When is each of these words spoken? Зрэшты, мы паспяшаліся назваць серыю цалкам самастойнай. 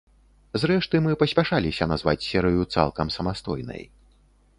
Зрэшты, 0.61 1.01
мы 1.07 1.11
паспяшаліся 1.23 1.87
назваць 1.91 2.27
серыю 2.29 2.63
цалкам 2.77 3.13
самастойнай. 3.17 3.83